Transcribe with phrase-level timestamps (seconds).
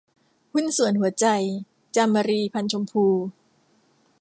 [0.53, 1.27] หุ้นส่วนหัวใจ-
[1.95, 3.05] จามรี พรรณชมพู